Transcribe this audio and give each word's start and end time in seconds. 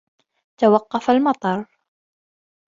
توقّف 0.57 1.09
المطر. 1.09 1.65